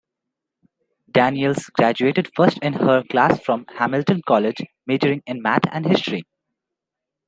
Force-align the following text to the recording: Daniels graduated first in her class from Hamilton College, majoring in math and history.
Daniels 1.11 1.67
graduated 1.69 2.31
first 2.35 2.57
in 2.63 2.73
her 2.73 3.03
class 3.03 3.39
from 3.39 3.67
Hamilton 3.77 4.23
College, 4.27 4.57
majoring 4.87 5.21
in 5.27 5.43
math 5.43 5.67
and 5.71 5.85
history. 5.85 6.25